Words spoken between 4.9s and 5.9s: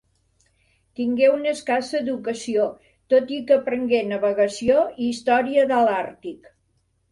i història de